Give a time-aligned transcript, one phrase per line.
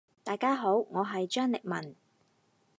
[0.23, 1.95] 大家好，我係張力文。